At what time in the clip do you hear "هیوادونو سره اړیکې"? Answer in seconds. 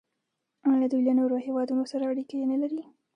1.45-2.49